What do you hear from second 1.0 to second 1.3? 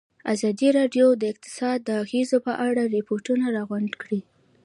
د